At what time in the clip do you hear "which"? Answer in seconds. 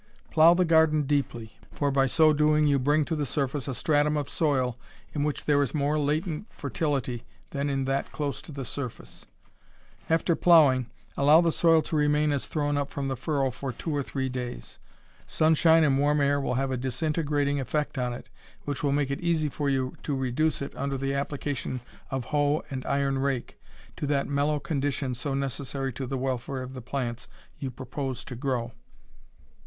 5.23-5.45, 18.65-18.81